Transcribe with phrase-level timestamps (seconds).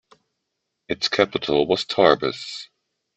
[0.89, 2.69] Its capital was Tarbes.